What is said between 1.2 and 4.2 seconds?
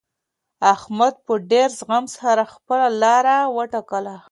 په ډېر زغم سره خپله لاره وټاکله.